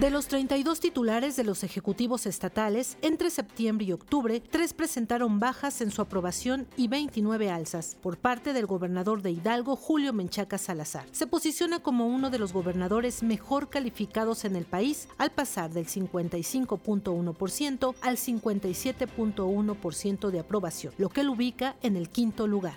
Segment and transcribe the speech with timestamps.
[0.00, 5.82] De los 32 titulares de los ejecutivos estatales, entre septiembre y octubre, tres presentaron bajas
[5.82, 11.04] en su aprobación y 29 alzas, por parte del gobernador de Hidalgo, Julio Menchaca Salazar.
[11.12, 15.86] Se posiciona como uno de los gobernadores mejor calificados en el país, al pasar del
[15.86, 22.72] 55.1% al 57.1% de aprobación, lo que lo ubica en el quinto lugar.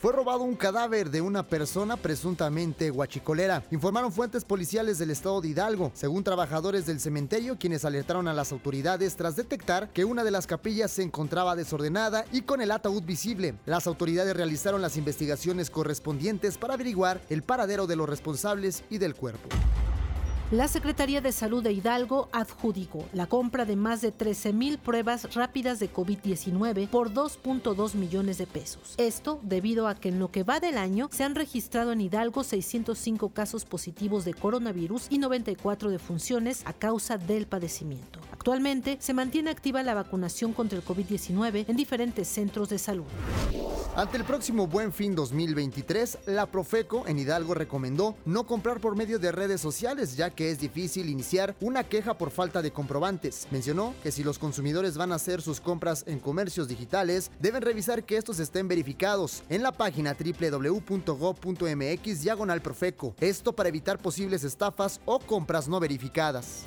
[0.00, 5.48] Fue robado un cadáver de una persona presuntamente guachicolera, informaron fuentes policiales del estado de
[5.48, 10.30] Hidalgo, según trabajadores del cementerio quienes alertaron a las autoridades tras detectar que una de
[10.30, 13.56] las capillas se encontraba desordenada y con el ataúd visible.
[13.66, 19.16] Las autoridades realizaron las investigaciones correspondientes para averiguar el paradero de los responsables y del
[19.16, 19.48] cuerpo.
[20.50, 25.78] La Secretaría de Salud de Hidalgo adjudicó la compra de más de 13.000 pruebas rápidas
[25.78, 28.94] de COVID-19 por 2.2 millones de pesos.
[28.96, 32.44] Esto debido a que en lo que va del año se han registrado en Hidalgo
[32.44, 38.18] 605 casos positivos de coronavirus y 94 defunciones a causa del padecimiento.
[38.32, 43.04] Actualmente se mantiene activa la vacunación contra el COVID-19 en diferentes centros de salud.
[43.98, 49.18] Ante el próximo Buen Fin 2023, la Profeco en Hidalgo recomendó no comprar por medio
[49.18, 53.48] de redes sociales, ya que es difícil iniciar una queja por falta de comprobantes.
[53.50, 58.04] Mencionó que si los consumidores van a hacer sus compras en comercios digitales, deben revisar
[58.04, 61.00] que estos estén verificados en la página www.go.mx
[62.22, 63.16] diagonal Profeco.
[63.18, 66.66] Esto para evitar posibles estafas o compras no verificadas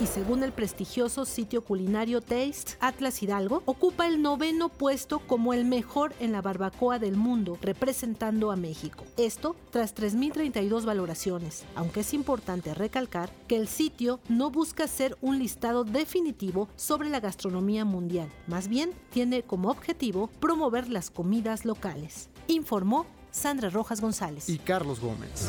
[0.00, 5.64] y según el prestigioso sitio culinario Taste, Atlas Hidalgo ocupa el noveno puesto como el
[5.64, 9.04] mejor en la barbacoa del mundo, representando a México.
[9.16, 15.38] Esto tras 3.032 valoraciones, aunque es importante recalcar que el sitio no busca ser un
[15.38, 22.28] listado definitivo sobre la gastronomía mundial, más bien tiene como objetivo promover las comidas locales,
[22.46, 25.48] informó Sandra Rojas González y Carlos Gómez.